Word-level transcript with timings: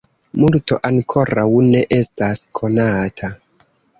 Multo 0.43 0.77
ankoraŭ 0.89 1.43
ne 1.67 1.83
estas 1.99 2.43
konata. 2.61 3.33